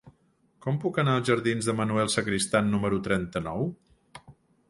Com 0.65 0.77
puc 0.83 0.95
anar 1.01 1.13
als 1.17 1.27
jardins 1.31 1.67
de 1.69 1.75
Manuel 1.81 2.09
Sacristán 2.15 2.73
número 2.77 3.01
trenta-nou? 3.09 3.69